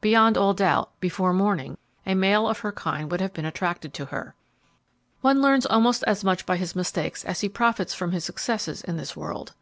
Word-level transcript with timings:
Beyond 0.00 0.36
all 0.36 0.52
doubt, 0.52 0.90
before 0.98 1.32
morning, 1.32 1.78
a 2.04 2.16
male 2.16 2.48
of 2.48 2.58
her 2.58 2.72
kind 2.72 3.08
would 3.08 3.20
have 3.20 3.32
been 3.32 3.44
attracted 3.44 3.94
to 3.94 4.06
her. 4.06 4.34
One 5.20 5.40
learns 5.40 5.64
almost 5.64 6.02
as 6.08 6.24
much 6.24 6.44
by 6.44 6.56
his 6.56 6.74
mistakes 6.74 7.24
as 7.24 7.40
he 7.42 7.48
profits 7.48 7.96
by 8.00 8.08
his 8.08 8.24
successes 8.24 8.82
in 8.82 8.96
this 8.96 9.16
world. 9.16 9.54